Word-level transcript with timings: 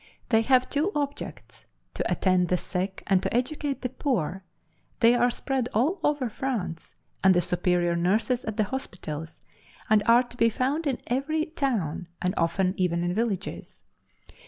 They 0.29 0.41
have 0.41 0.67
two 0.67 0.91
objects, 0.95 1.65
to 1.93 2.11
attend 2.11 2.47
the 2.47 2.57
sick 2.57 3.03
and 3.05 3.21
to 3.21 3.31
educate 3.31 3.83
the 3.83 3.89
poor; 3.89 4.43
they 4.99 5.13
are 5.13 5.29
spread 5.29 5.69
all 5.75 5.99
over 6.03 6.27
France, 6.27 6.95
are 7.23 7.29
the 7.29 7.39
superior 7.39 7.95
nurses 7.95 8.43
at 8.45 8.57
the 8.57 8.63
hospitals, 8.63 9.41
and 9.91 10.01
are 10.07 10.23
to 10.23 10.37
be 10.37 10.49
found 10.49 10.87
in 10.87 10.97
every 11.05 11.45
town, 11.45 12.07
and 12.19 12.33
often 12.35 12.73
even 12.77 13.03
in 13.03 13.13
villages. 13.13 13.83